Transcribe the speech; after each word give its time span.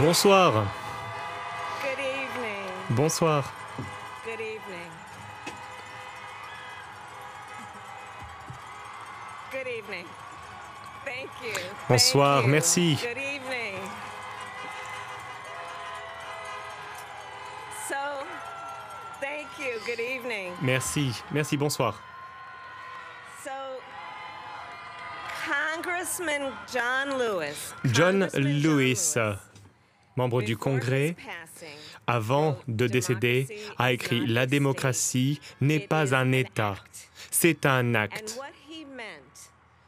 Bonsoir. 0.00 0.66
Good 1.80 2.00
evening. 2.00 2.66
Bonsoir. 2.90 3.44
Good 4.24 4.40
evening. 4.40 4.90
Good 9.52 9.68
evening. 9.68 10.04
Thank 11.04 11.30
you. 11.44 11.54
Bonsoir, 11.88 12.42
merci. 12.46 12.96
Good 12.96 13.18
evening. 13.18 13.78
So, 17.88 18.26
thank 19.20 19.46
you. 19.60 19.78
Good 19.86 20.00
evening. 20.00 20.54
Merci. 20.60 21.12
Merci, 21.30 21.56
bonsoir. 21.56 21.94
So, 23.44 23.52
Congressman 25.46 26.52
John 26.72 27.16
Lewis. 27.16 27.74
John 27.92 28.28
Lewis, 28.34 29.16
membre 30.16 30.42
du 30.42 30.56
Congrès, 30.56 31.16
avant 32.06 32.56
de 32.68 32.86
décéder, 32.86 33.46
a 33.78 33.92
écrit 33.92 34.26
La 34.26 34.46
démocratie 34.46 35.40
n'est 35.60 35.80
pas 35.80 36.14
un 36.14 36.32
État, 36.32 36.76
c'est 37.30 37.66
un 37.66 37.94
acte. 37.94 38.38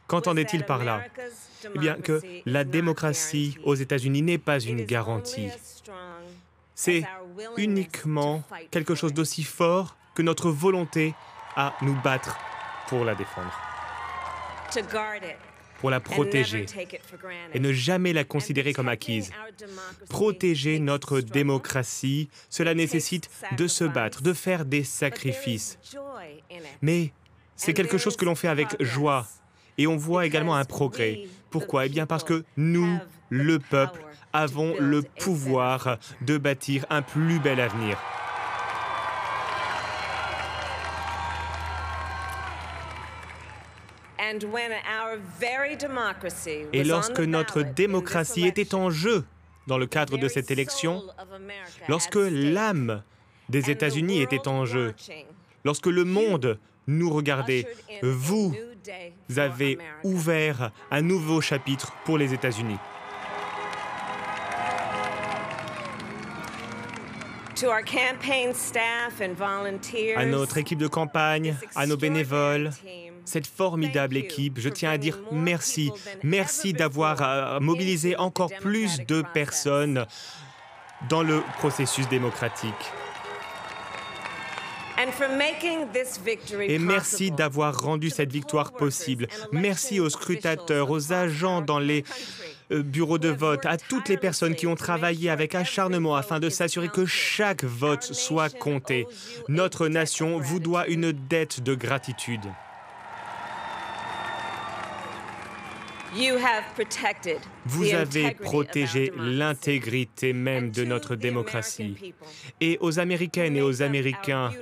Qu'entendait-il 0.06 0.64
par 0.64 0.84
là? 0.84 1.02
Eh 1.74 1.78
bien 1.78 1.94
que 1.94 2.20
la 2.44 2.64
démocratie 2.64 3.58
aux 3.64 3.74
États-Unis 3.74 4.22
n'est 4.22 4.38
pas 4.38 4.60
une 4.60 4.84
garantie. 4.84 5.48
C'est 6.74 7.02
uniquement 7.56 8.42
quelque 8.70 8.94
chose 8.94 9.12
d'aussi 9.12 9.42
fort 9.42 9.96
que 10.14 10.22
notre 10.22 10.50
volonté 10.50 11.14
à 11.56 11.74
nous 11.82 11.94
battre 12.02 12.38
pour 12.88 13.04
la 13.04 13.14
défendre, 13.14 13.52
pour 15.78 15.90
la 15.90 16.00
protéger 16.00 16.66
et 17.52 17.60
ne 17.60 17.72
jamais 17.72 18.12
la 18.12 18.24
considérer 18.24 18.72
comme 18.72 18.88
acquise. 18.88 19.30
Protéger 20.08 20.78
notre 20.78 21.20
démocratie, 21.20 22.28
cela 22.50 22.74
nécessite 22.74 23.30
de 23.56 23.66
se 23.66 23.84
battre, 23.84 24.22
de 24.22 24.32
faire 24.32 24.64
des 24.64 24.84
sacrifices. 24.84 25.78
Mais 26.82 27.12
c'est 27.56 27.74
quelque 27.74 27.98
chose 27.98 28.16
que 28.16 28.24
l'on 28.24 28.34
fait 28.34 28.48
avec 28.48 28.82
joie 28.82 29.26
et 29.78 29.86
on 29.86 29.96
voit 29.96 30.26
également 30.26 30.56
un 30.56 30.64
progrès. 30.64 31.24
Pourquoi? 31.50 31.86
Eh 31.86 31.88
bien 31.88 32.06
parce 32.06 32.24
que 32.24 32.44
nous, 32.56 32.98
le 33.30 33.58
peuple, 33.58 34.04
avons 34.32 34.74
le 34.78 35.02
pouvoir 35.02 35.98
de 36.20 36.36
bâtir 36.36 36.84
un 36.90 37.02
plus 37.02 37.38
bel 37.38 37.60
avenir. 37.60 37.98
Et 46.72 46.84
lorsque 46.84 47.20
notre 47.20 47.62
démocratie 47.62 48.46
était 48.46 48.74
en 48.74 48.90
jeu 48.90 49.24
dans 49.66 49.78
le 49.78 49.86
cadre 49.86 50.18
de 50.18 50.28
cette 50.28 50.50
élection, 50.50 51.02
lorsque 51.88 52.16
l'âme 52.16 53.02
des 53.48 53.70
États-Unis 53.70 54.22
était 54.22 54.48
en 54.48 54.64
jeu, 54.64 54.94
lorsque 55.64 55.86
le 55.86 56.04
monde 56.04 56.58
nous 56.86 57.10
regardait, 57.10 57.66
vous 58.02 58.54
avez 59.36 59.78
ouvert 60.04 60.70
un 60.90 61.02
nouveau 61.02 61.40
chapitre 61.40 61.92
pour 62.04 62.18
les 62.18 62.32
États-Unis. 62.32 62.78
À 70.16 70.26
notre 70.26 70.58
équipe 70.58 70.78
de 70.78 70.86
campagne, 70.88 71.56
à 71.74 71.86
nos 71.86 71.96
bénévoles, 71.96 72.70
cette 73.26 73.46
formidable 73.46 74.16
équipe, 74.16 74.58
je 74.58 74.68
tiens 74.68 74.90
à 74.90 74.98
dire 74.98 75.18
merci. 75.30 75.90
Merci 76.22 76.72
d'avoir 76.72 77.20
euh, 77.20 77.60
mobilisé 77.60 78.16
encore 78.16 78.50
plus 78.60 79.00
de 79.06 79.22
personnes 79.34 80.06
dans 81.10 81.22
le 81.22 81.42
processus 81.58 82.08
démocratique. 82.08 82.72
Et 86.68 86.78
merci 86.78 87.30
d'avoir 87.30 87.78
rendu 87.78 88.08
cette 88.08 88.32
victoire 88.32 88.72
possible. 88.72 89.28
Merci 89.52 90.00
aux 90.00 90.08
scrutateurs, 90.08 90.90
aux 90.90 91.12
agents 91.12 91.60
dans 91.60 91.78
les 91.78 92.02
euh, 92.72 92.82
bureaux 92.82 93.18
de 93.18 93.28
vote, 93.28 93.66
à 93.66 93.76
toutes 93.76 94.08
les 94.08 94.16
personnes 94.16 94.54
qui 94.54 94.66
ont 94.66 94.74
travaillé 94.74 95.28
avec 95.28 95.54
acharnement 95.54 96.16
afin 96.16 96.40
de 96.40 96.48
s'assurer 96.48 96.88
que 96.88 97.04
chaque 97.04 97.64
vote 97.64 98.04
soit 98.04 98.56
compté. 98.56 99.06
Notre 99.48 99.88
nation 99.88 100.38
vous 100.38 100.60
doit 100.60 100.86
une 100.86 101.12
dette 101.12 101.62
de 101.62 101.74
gratitude. 101.74 102.40
Vous 107.66 107.94
avez 107.94 108.32
protégé 108.32 109.12
l'intégrité 109.16 110.32
même 110.32 110.70
de 110.70 110.84
notre 110.84 111.16
démocratie. 111.16 112.14
Et 112.60 112.78
aux 112.80 112.98
Américaines 112.98 113.56
et 113.56 113.62
aux 113.62 113.82
Américains 113.82 114.52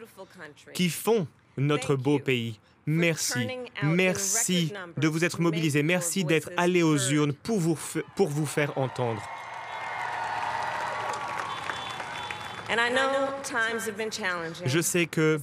qui 0.73 0.89
font 0.89 1.27
notre 1.57 1.95
beau 1.95 2.19
pays, 2.19 2.59
merci. 2.87 3.47
Merci 3.83 4.73
de 4.97 5.09
vous 5.09 5.25
être 5.25 5.41
mobilisés. 5.41 5.83
Merci 5.83 6.25
d'être 6.25 6.51
allés 6.57 6.83
aux 6.83 6.99
urnes 6.99 7.33
pour 7.33 7.59
vous, 7.59 7.79
pour 8.17 8.29
vous 8.29 8.47
faire 8.47 8.77
entendre. 8.77 9.23
Je 14.67 14.81
sais 14.81 15.07
que 15.07 15.41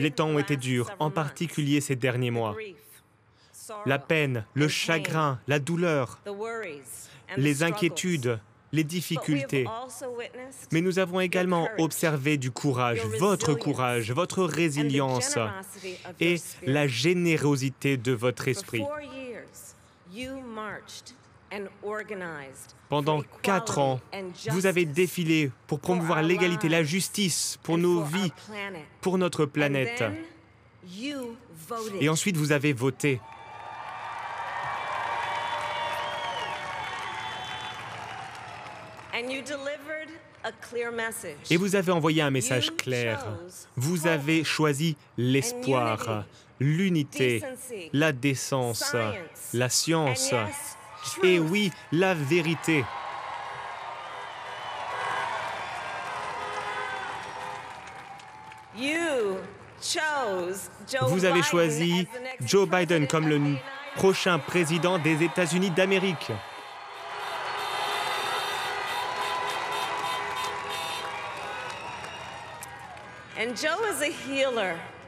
les 0.00 0.10
temps 0.10 0.28
ont 0.28 0.38
été 0.38 0.56
durs, 0.56 0.90
en 0.98 1.10
particulier 1.10 1.80
ces 1.80 1.96
derniers 1.96 2.30
mois. 2.30 2.56
La 3.86 3.98
peine, 3.98 4.44
le 4.54 4.68
chagrin, 4.68 5.38
la 5.46 5.58
douleur, 5.58 6.20
les 7.36 7.62
inquiétudes, 7.62 8.38
les 8.72 8.84
difficultés. 8.84 9.66
Mais 10.72 10.80
nous 10.80 10.98
avons 10.98 11.20
également 11.20 11.68
observé 11.78 12.36
du 12.36 12.50
courage, 12.50 13.00
votre 13.18 13.54
courage, 13.54 14.10
votre 14.10 14.44
résilience 14.44 15.38
et 16.20 16.36
la 16.62 16.86
générosité 16.86 17.96
de 17.96 18.12
votre 18.12 18.48
esprit. 18.48 18.84
Pendant 22.88 23.22
quatre 23.42 23.78
ans, 23.78 24.00
vous 24.50 24.66
avez 24.66 24.84
défilé 24.84 25.50
pour 25.66 25.80
promouvoir 25.80 26.22
l'égalité, 26.22 26.68
la 26.68 26.82
justice 26.82 27.58
pour 27.62 27.78
nos 27.78 28.02
vies, 28.02 28.32
pour 29.00 29.18
notre 29.18 29.46
planète. 29.46 30.04
Et 32.00 32.08
ensuite, 32.08 32.36
vous 32.36 32.52
avez 32.52 32.72
voté. 32.72 33.20
Et 41.50 41.56
vous 41.56 41.76
avez 41.76 41.92
envoyé 41.92 42.22
un 42.22 42.30
message 42.30 42.74
clair. 42.76 43.24
Vous 43.76 44.06
avez 44.06 44.44
choisi 44.44 44.96
l'espoir, 45.16 46.24
l'unité, 46.60 47.42
la 47.92 48.12
décence, 48.12 48.94
la 49.52 49.68
science 49.68 50.34
et 51.22 51.38
oui, 51.38 51.70
la 51.92 52.14
vérité. 52.14 52.84
Vous 61.02 61.24
avez 61.24 61.42
choisi 61.42 62.08
Joe 62.40 62.68
Biden 62.68 63.06
comme 63.06 63.28
le 63.28 63.40
prochain 63.94 64.38
président 64.38 64.98
des 64.98 65.22
États-Unis 65.22 65.70
d'Amérique. 65.70 66.32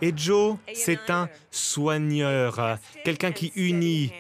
Et 0.03 0.13
Joe, 0.15 0.57
c'est 0.75 1.11
un 1.11 1.29
soigneur, 1.51 2.79
quelqu'un 3.05 3.33
qui 3.33 3.53
unit, 3.57 4.13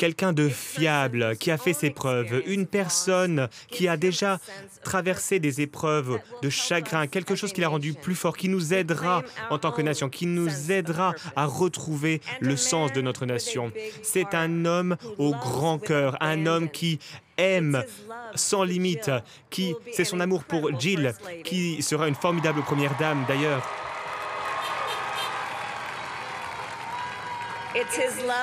quelqu'un 0.00 0.32
de 0.32 0.48
fiable, 0.48 1.36
qui 1.36 1.50
a 1.50 1.58
fait 1.58 1.74
ses 1.74 1.90
preuves, 1.90 2.42
une 2.46 2.66
personne 2.66 3.50
qui 3.70 3.86
a 3.86 3.98
déjà 3.98 4.38
traversé 4.82 5.40
des 5.40 5.60
épreuves 5.60 6.18
de 6.40 6.48
chagrin, 6.48 7.06
quelque 7.06 7.34
chose 7.34 7.52
qui 7.52 7.60
l'a 7.60 7.68
rendu 7.68 7.92
plus 7.92 8.14
fort, 8.14 8.34
qui 8.34 8.48
nous 8.48 8.72
aidera 8.72 9.22
en 9.50 9.58
tant 9.58 9.72
que 9.72 9.82
nation, 9.82 10.08
qui 10.08 10.24
nous 10.24 10.72
aidera 10.72 11.12
à 11.36 11.44
retrouver 11.44 12.22
le 12.40 12.56
sens 12.56 12.94
de 12.94 13.02
notre 13.02 13.26
nation. 13.26 13.72
C'est 14.02 14.34
un 14.34 14.64
homme 14.64 14.96
au 15.18 15.32
grand 15.32 15.78
cœur, 15.78 16.16
un 16.22 16.46
homme 16.46 16.70
qui 16.70 16.98
aime 17.36 17.84
sans 18.34 18.64
limite, 18.64 19.10
qui 19.50 19.74
c'est 19.92 20.06
son 20.06 20.20
amour 20.20 20.44
pour 20.44 20.80
Jill, 20.80 21.12
qui 21.44 21.82
sera 21.82 22.08
une 22.08 22.14
formidable 22.14 22.62
première 22.62 22.96
dame 22.96 23.26
d'ailleurs. 23.28 23.68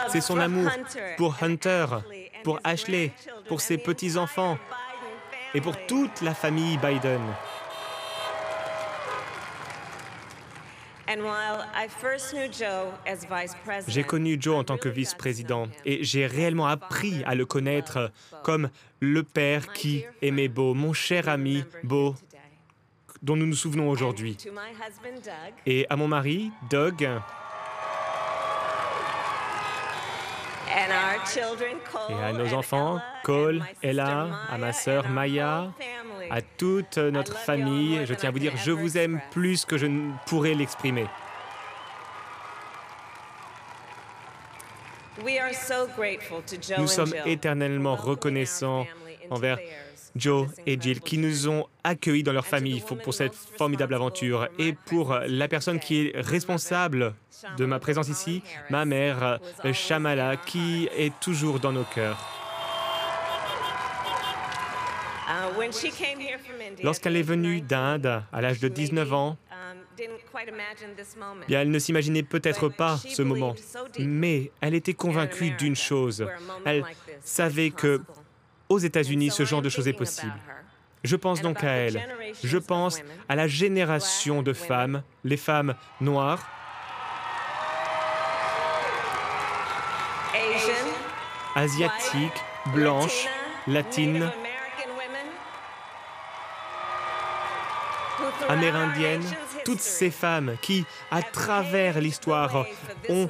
C'est 0.09 0.21
son 0.21 0.37
amour 0.37 0.69
pour 1.17 1.35
Hunter, 1.41 1.85
pour 2.43 2.59
Ashley, 2.63 3.11
pour 3.47 3.61
ses 3.61 3.77
petits-enfants 3.77 4.57
et 5.53 5.61
pour 5.61 5.75
toute 5.87 6.21
la 6.21 6.33
famille 6.33 6.77
Biden. 6.77 7.21
J'ai 13.87 14.03
connu 14.03 14.37
Joe 14.39 14.57
en 14.57 14.63
tant 14.63 14.77
que 14.77 14.89
vice-président 14.89 15.67
et 15.85 16.03
j'ai 16.03 16.25
réellement 16.25 16.67
appris 16.67 17.23
à 17.25 17.33
le 17.33 17.45
connaître 17.45 18.11
comme 18.43 18.69
le 18.99 19.23
père 19.23 19.71
qui 19.71 20.03
aimait 20.21 20.49
Beau, 20.49 20.73
mon 20.73 20.91
cher 20.93 21.29
ami 21.29 21.63
Beau, 21.83 22.15
dont 23.21 23.37
nous 23.37 23.45
nous 23.45 23.55
souvenons 23.55 23.89
aujourd'hui. 23.89 24.37
Et 25.65 25.85
à 25.89 25.95
mon 25.95 26.07
mari, 26.09 26.51
Doug, 26.69 27.09
Et 32.09 32.13
à 32.13 32.33
nos 32.33 32.53
enfants, 32.53 32.99
Cole, 33.23 33.63
Ella, 33.81 34.27
à 34.49 34.57
ma 34.57 34.73
sœur 34.73 35.09
Maya, 35.09 35.71
à 36.29 36.41
toute 36.41 36.97
notre 36.97 37.37
famille, 37.37 38.05
je 38.05 38.13
tiens 38.13 38.29
à 38.29 38.31
vous 38.31 38.39
dire, 38.39 38.55
je 38.57 38.71
vous 38.71 38.97
aime 38.97 39.19
plus 39.31 39.65
que 39.65 39.77
je 39.77 39.87
ne 39.87 40.11
pourrais 40.27 40.53
l'exprimer. 40.53 41.07
Nous 46.77 46.87
sommes 46.87 47.13
éternellement 47.25 47.95
reconnaissants 47.95 48.85
envers 49.31 49.57
Joe 50.17 50.47
et 50.65 50.79
Jill 50.79 50.99
qui 51.01 51.17
nous 51.17 51.47
ont 51.47 51.65
accueillis 51.83 52.23
dans 52.23 52.33
leur 52.33 52.45
famille 52.45 52.81
pour, 53.03 53.13
cette 53.13 53.33
formidable 53.33 53.93
aventure. 53.93 54.47
et 54.59 54.73
pour 54.73 55.17
la 55.27 55.47
personne 55.47 55.79
qui 55.79 56.07
est 56.07 56.19
responsable 56.19 57.13
de 57.57 57.65
ma 57.65 57.79
présence 57.79 58.09
ici, 58.09 58.41
ma 58.69 58.85
mère 58.85 59.39
Shamala, 59.71 60.37
qui 60.37 60.89
est 60.95 61.17
toujours 61.19 61.59
dans 61.59 61.71
nos 61.71 61.83
cœurs. 61.83 62.17
Uh, 65.29 66.83
Lorsqu'elle 66.83 67.17
est 67.17 67.21
venue 67.21 67.59
19, 67.59 67.67
d'Inde 67.67 68.23
à 68.31 68.41
l'âge 68.41 68.59
de 68.59 68.69
she 68.69 68.71
19 68.71 69.13
ans, 69.13 69.37
um, 69.51 69.77
bien, 71.47 71.61
elle 71.61 71.71
ne 71.71 71.79
s'imaginait 71.79 72.23
peut-être 72.23 72.69
pas 72.69 72.97
ce 72.97 73.21
moment, 73.23 73.53
mais 73.99 74.51
elle 74.61 74.73
était 74.73 74.93
convaincue 74.93 75.51
d'une 75.51 75.75
chose. 75.75 76.25
Elle 76.65 76.85
savait 77.21 77.71
que 77.71 78.01
aux 78.69 78.79
États-Unis, 78.79 79.31
ce 79.31 79.45
genre 79.45 79.61
de 79.61 79.69
choses 79.69 79.87
est 79.87 79.93
possible. 79.93 80.33
Je 81.03 81.15
pense 81.15 81.41
donc 81.41 81.63
à 81.63 81.71
elle. 81.71 82.01
Je 82.43 82.57
pense 82.57 82.99
à 83.29 83.35
la 83.35 83.47
génération 83.47 84.41
de 84.41 84.53
femmes, 84.53 85.03
les 85.23 85.37
femmes 85.37 85.75
noires, 86.01 86.45
asiatiques, 91.55 92.43
blanches, 92.67 93.27
latines, 93.67 94.29
amérindiennes, 98.47 99.25
toutes 99.65 99.81
ces 99.81 100.11
femmes 100.11 100.55
qui, 100.61 100.85
à 101.11 101.21
travers 101.21 101.99
l'histoire, 101.99 102.65
ont 103.09 103.29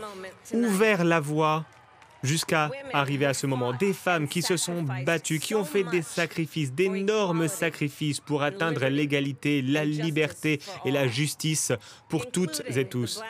ouvert 0.53 1.03
la 1.03 1.19
voie 1.19 1.63
jusqu'à 2.23 2.71
arriver 2.93 3.25
à 3.25 3.33
ce 3.33 3.47
moment. 3.47 3.73
Des 3.73 3.93
femmes 3.93 4.27
qui 4.27 4.41
se 4.41 4.57
sont 4.57 4.83
battues, 5.05 5.39
qui 5.39 5.55
ont 5.55 5.65
fait 5.65 5.83
des 5.83 6.01
sacrifices, 6.01 6.71
d'énormes 6.71 7.47
sacrifices 7.47 8.19
pour 8.19 8.43
atteindre 8.43 8.85
l'égalité, 8.87 9.61
la 9.61 9.85
liberté 9.85 10.59
et 10.85 10.91
la 10.91 11.07
justice 11.07 11.71
pour 12.09 12.29
toutes 12.29 12.61
et 12.75 12.85
tous 12.85 13.21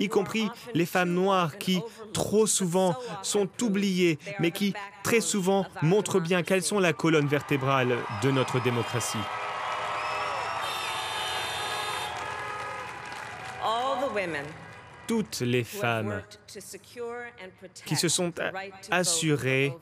y 0.00 0.08
compris 0.08 0.48
les 0.74 0.86
femmes 0.86 1.12
noires 1.12 1.58
qui, 1.58 1.80
trop 2.12 2.46
souvent, 2.46 2.96
sont 3.22 3.48
oubliées, 3.62 4.18
mais 4.38 4.50
qui, 4.50 4.74
très 5.02 5.20
souvent, 5.20 5.66
montrent 5.82 6.20
bien 6.20 6.42
qu'elles 6.42 6.62
sont 6.62 6.78
la 6.78 6.92
colonne 6.92 7.26
vertébrale 7.26 7.96
de 8.22 8.30
notre 8.30 8.62
démocratie. 8.62 9.18
All 13.62 14.00
the 14.00 14.14
women 14.14 14.44
Toutes 15.06 15.40
les 15.40 15.64
femmes 15.64 16.22
qui 17.84 17.96
se 17.96 18.08
sont 18.08 18.32
assurées 18.90 19.72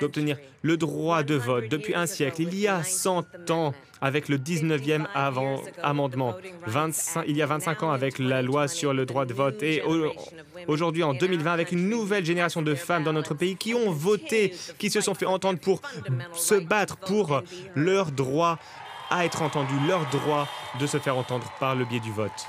d'obtenir 0.00 0.38
le 0.62 0.76
droit 0.76 1.22
de 1.22 1.38
100 1.38 1.44
vote 1.44 1.68
depuis 1.68 1.94
un 1.94 2.06
siècle, 2.06 2.42
il 2.42 2.54
y 2.58 2.66
a 2.66 2.80
the 2.80 2.84
100 2.84 3.20
19th 3.22 3.50
ans 3.52 3.74
avec 4.00 4.28
le 4.28 4.38
19e 4.38 5.06
avant- 5.14 5.62
amendement, 5.82 6.34
25 6.66 7.24
il 7.26 7.36
y 7.36 7.42
a 7.42 7.46
25 7.46 7.82
ans 7.82 7.90
avec 7.92 8.18
la 8.18 8.42
loi 8.42 8.68
sur 8.68 8.92
le 8.94 9.06
droit 9.06 9.24
de 9.26 9.34
vote 9.34 9.62
et 9.62 9.82
au- 9.82 10.12
aujourd'hui 10.66 11.02
en 11.02 11.14
2020 11.14 11.52
avec 11.52 11.72
une 11.72 11.88
nouvelle 11.88 12.24
génération 12.24 12.62
de 12.62 12.74
femmes 12.74 13.04
dans 13.04 13.12
notre 13.12 13.34
pays 13.34 13.56
qui 13.56 13.74
ont 13.74 13.90
voté, 13.90 14.54
qui 14.78 14.90
se 14.90 15.00
sont 15.00 15.14
fait 15.14 15.26
entendre 15.26 15.58
pour 15.58 15.80
se 16.34 16.54
battre 16.54 16.96
pour 16.96 17.42
leur 17.74 18.10
droit 18.10 18.58
à 19.10 19.24
être 19.24 19.42
entendus, 19.42 19.74
leur 19.86 20.04
droit 20.10 20.48
de 20.80 20.86
se 20.86 20.98
faire 20.98 21.16
entendre 21.16 21.50
par 21.60 21.74
le 21.74 21.84
biais 21.84 22.00
du 22.00 22.10
vote. 22.10 22.46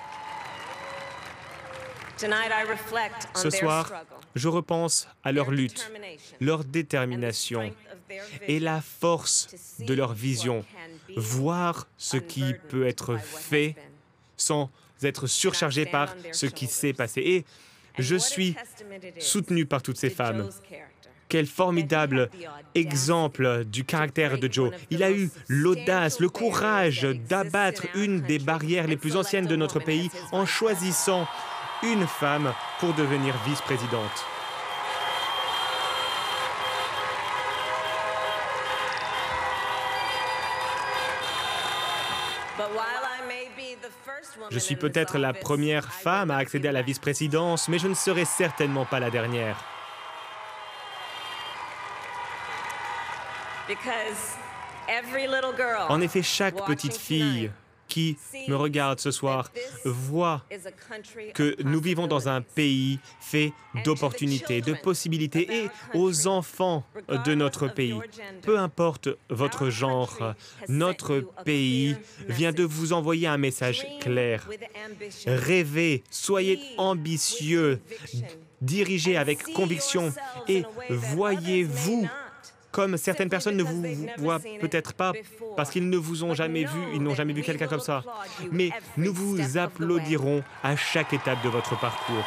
Ce 2.18 3.50
soir, 3.50 3.92
je 4.36 4.48
repense 4.48 5.08
à 5.24 5.32
leur 5.32 5.52
lutte, 5.52 5.92
leur 6.40 6.64
détermination 6.64 7.74
et 8.48 8.60
la 8.60 8.82
force 8.82 9.76
de 9.80 9.94
leur 9.94 10.14
vision, 10.14 10.64
voir 11.16 11.88
ce 11.98 12.18
qui 12.18 12.54
peut 12.70 12.88
être 12.88 13.18
fait 13.18 13.76
sans 14.38 14.70
être 15.04 15.28
surchargé 15.28 15.86
par 15.86 16.16
ce 16.32 16.46
qui 16.46 16.68
s'est 16.68 16.94
passé. 16.94 17.22
Et 17.22 17.46
je 17.98 18.16
suis 18.16 18.56
soutenu 19.20 19.66
par 19.66 19.82
toutes 19.82 19.98
ces 19.98 20.10
femmes. 20.10 20.50
Quel 21.28 21.48
formidable 21.48 22.30
exemple 22.76 23.66
du 23.66 23.84
caractère 23.84 24.38
de 24.38 24.52
Joe. 24.52 24.72
Il 24.92 25.02
a 25.02 25.12
eu 25.12 25.32
l'audace, 25.48 26.20
le 26.20 26.30
courage 26.30 27.02
d'abattre 27.28 27.88
une 27.96 28.22
des 28.22 28.38
barrières 28.38 28.88
les 28.88 28.96
plus 28.96 29.16
anciennes 29.16 29.48
de 29.48 29.56
notre 29.56 29.80
pays 29.80 30.12
en 30.32 30.46
choisissant 30.46 31.28
une 31.84 32.08
femme 32.08 32.54
pour 32.80 32.94
devenir 32.94 33.36
vice-présidente. 33.46 34.26
Je 44.52 44.60
suis 44.60 44.76
peut-être 44.76 45.18
la 45.18 45.34
première 45.34 45.92
femme 45.92 46.32
à 46.32 46.38
accéder 46.38 46.68
à 46.68 46.72
la 46.72 46.82
vice-présidence, 46.82 47.68
mais 47.68 47.80
je 47.80 47.88
ne 47.88 47.94
serai 47.94 48.26
certainement 48.26 48.86
pas 48.86 49.00
la 49.00 49.10
dernière. 49.10 49.58
En 55.90 56.02
effet, 56.02 56.22
chaque 56.22 56.66
petite 56.66 56.98
fille 56.98 57.52
qui 57.88 58.18
me 58.48 58.56
regarde 58.56 59.00
ce 59.00 59.12
soir 59.12 59.52
voit 59.86 60.44
que 61.34 61.56
nous 61.64 61.80
vivons 61.82 62.08
dans 62.08 62.28
un 62.30 62.42
pays 62.42 63.00
fait 63.20 63.54
d'opportunités, 63.84 64.62
de 64.62 64.74
possibilités 64.74 65.48
et 65.52 65.70
aux 65.94 66.28
enfants 66.28 66.84
de 67.26 67.36
notre 67.36 67.68
pays. 67.68 68.00
Peu 68.42 68.58
importe 68.58 69.10
votre 69.30 69.70
genre, 69.70 70.34
notre 70.68 71.20
pays 71.44 71.96
vient 72.28 72.52
de 72.52 72.64
vous 72.64 72.94
envoyer 72.94 73.28
un 73.28 73.38
message 73.38 73.86
clair. 74.00 74.48
Rêvez, 75.26 76.04
soyez 76.10 76.60
ambitieux, 76.78 77.80
dirigez 78.62 79.18
avec 79.18 79.44
conviction 79.54 80.14
et 80.48 80.64
voyez-vous 80.90 82.08
comme 82.76 82.98
certaines 82.98 83.30
personnes 83.30 83.56
ne 83.56 83.64
vous 83.64 83.86
voient 84.18 84.42
peut-être 84.60 84.94
pas 84.94 85.14
parce 85.56 85.70
qu'ils 85.70 85.90
ne 85.90 85.96
vous 85.96 86.26
ont 86.26 86.34
jamais 86.34 86.66
vu, 86.66 86.80
ils 86.94 87.02
n'ont 87.02 87.16
jamais 87.16 87.32
vu 87.32 87.42
quelqu'un 87.42 87.68
comme 87.68 87.80
ça. 87.80 88.04
Mais 88.52 88.70
nous 88.98 89.14
vous 89.14 89.58
applaudirons 89.58 90.44
à 90.62 90.76
chaque 90.76 91.14
étape 91.14 91.42
de 91.42 91.48
votre 91.48 91.80
parcours. 91.80 92.26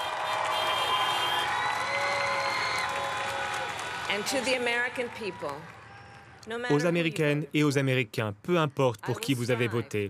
Aux 6.70 6.86
Américaines 6.86 7.44
et 7.52 7.62
aux 7.62 7.76
Américains, 7.76 8.34
peu 8.42 8.56
importe 8.56 9.02
pour 9.02 9.20
qui 9.20 9.34
vous 9.34 9.50
avez 9.50 9.68
voté, 9.68 10.08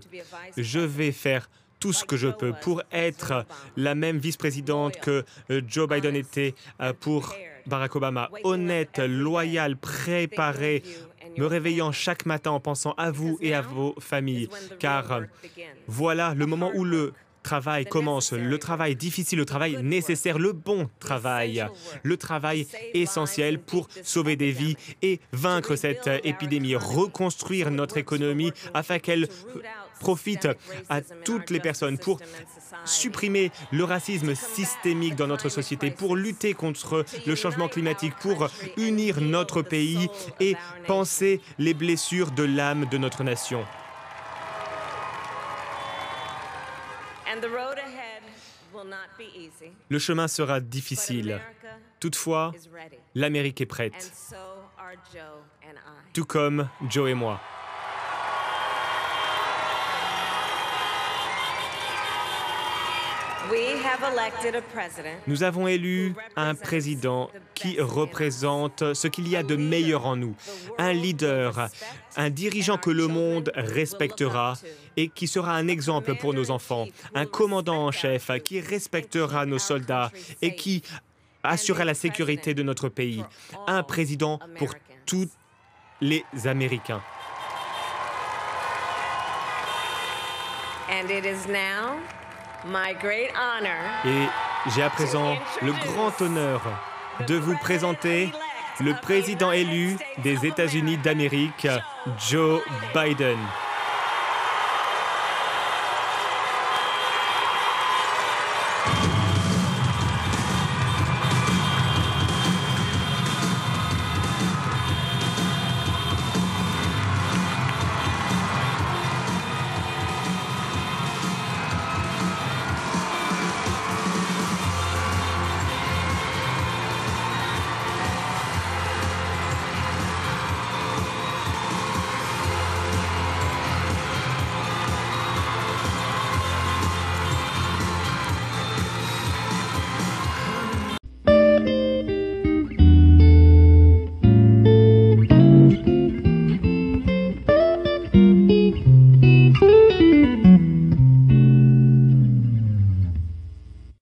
je 0.55 0.79
vais 0.79 1.11
faire 1.11 1.49
tout 1.81 1.91
ce 1.91 2.05
que 2.05 2.15
je 2.15 2.29
peux 2.29 2.53
pour 2.61 2.81
être 2.93 3.45
la 3.75 3.93
même 3.93 4.17
vice-présidente 4.17 4.99
que 4.99 5.25
euh, 5.49 5.61
Joe 5.67 5.87
Biden 5.87 6.15
était 6.15 6.53
euh, 6.81 6.93
pour 6.97 7.33
Barack 7.69 7.95
Obama. 7.95 8.29
Honnête, 8.43 8.99
loyale, 8.99 9.77
préparée, 9.77 10.83
me 11.37 11.45
réveillant 11.45 11.91
chaque 11.91 12.25
matin 12.25 12.51
en 12.51 12.59
pensant 12.59 12.93
à 12.97 13.11
vous 13.11 13.37
et 13.41 13.53
à 13.53 13.61
vos 13.61 13.95
familles. 13.99 14.49
Car 14.79 15.21
voilà 15.87 16.33
le 16.35 16.45
moment 16.45 16.71
où 16.75 16.83
le 16.83 17.13
travail 17.43 17.85
commence, 17.85 18.33
le 18.33 18.57
travail 18.57 18.95
difficile, 18.95 19.39
le 19.39 19.45
travail 19.45 19.77
nécessaire, 19.81 20.39
le 20.39 20.53
bon 20.53 20.89
travail, 20.99 21.65
le 22.03 22.17
travail 22.17 22.67
essentiel 22.93 23.59
pour 23.59 23.87
sauver 24.03 24.35
des 24.35 24.51
vies 24.51 24.75
et 25.01 25.19
vaincre 25.31 25.75
cette 25.75 26.09
épidémie, 26.23 26.75
reconstruire 26.75 27.71
notre 27.71 27.97
économie 27.97 28.51
afin 28.73 28.99
qu'elle 28.99 29.27
profite 29.99 30.47
à 30.89 31.01
toutes 31.01 31.49
les 31.49 31.59
personnes 31.59 31.97
pour 31.97 32.19
supprimer 32.85 33.51
le 33.71 33.83
racisme 33.83 34.33
systémique 34.35 35.15
dans 35.15 35.27
notre 35.27 35.49
société, 35.49 35.91
pour 35.91 36.15
lutter 36.15 36.53
contre 36.53 37.05
le 37.27 37.35
changement 37.35 37.67
climatique, 37.67 38.13
pour 38.21 38.47
unir 38.77 39.21
notre 39.21 39.61
pays 39.61 40.07
et 40.39 40.55
penser 40.87 41.41
les 41.57 41.73
blessures 41.73 42.31
de 42.31 42.43
l'âme 42.43 42.85
de 42.89 42.97
notre 42.97 43.23
nation. 43.23 43.65
Le 49.89 49.99
chemin 49.99 50.27
sera 50.27 50.59
difficile. 50.59 51.39
Toutefois, 51.99 52.53
is 52.55 52.69
ready. 52.73 52.97
l'Amérique 53.15 53.61
est 53.61 53.65
And 53.65 53.67
prête, 53.67 54.01
so 54.01 54.35
are 54.77 54.93
Joe 55.13 55.21
and 55.63 55.75
I. 55.75 56.13
tout 56.13 56.25
comme 56.25 56.69
Joe 56.89 57.09
et 57.09 57.13
moi. 57.13 57.39
Nous 65.27 65.43
avons 65.43 65.67
élu 65.67 66.13
un 66.35 66.55
président 66.55 67.29
qui 67.53 67.79
représente 67.79 68.93
ce 68.93 69.07
qu'il 69.07 69.27
y 69.27 69.35
a 69.35 69.43
de 69.43 69.55
meilleur 69.55 70.05
en 70.05 70.15
nous, 70.15 70.35
un 70.77 70.93
leader, 70.93 71.69
un 72.15 72.29
dirigeant 72.29 72.77
que 72.77 72.89
le 72.89 73.07
monde 73.07 73.51
respectera 73.55 74.53
et 74.97 75.09
qui 75.09 75.27
sera 75.27 75.53
un 75.53 75.67
exemple 75.67 76.15
pour 76.15 76.33
nos 76.33 76.51
enfants, 76.51 76.87
un 77.13 77.25
commandant 77.25 77.85
en 77.87 77.91
chef 77.91 78.31
qui 78.43 78.59
respectera 78.59 79.45
nos 79.45 79.59
soldats 79.59 80.11
et 80.41 80.55
qui 80.55 80.83
assurera 81.43 81.85
la 81.85 81.93
sécurité 81.93 82.53
de 82.53 82.63
notre 82.63 82.89
pays, 82.89 83.23
un 83.67 83.83
président 83.83 84.39
pour 84.57 84.73
tous 85.05 85.29
les 86.01 86.23
Américains. 86.45 87.01
And 90.91 91.11
it 91.11 91.23
is 91.23 91.47
now 91.47 91.97
my 91.97 91.97
great 91.97 91.97
honor 91.97 92.28
Et 94.05 94.27
j'ai 94.71 94.83
à 94.83 94.89
présent 94.89 95.35
le 95.61 95.71
grand 95.71 96.21
honneur 96.21 96.61
de 97.27 97.35
vous 97.35 97.57
présenter 97.57 98.31
le 98.79 98.93
président 98.93 99.51
élu 99.51 99.97
des 100.19 100.45
États-Unis 100.45 100.97
d'Amérique, 100.97 101.67
Joe 102.29 102.61
Biden. 102.93 103.37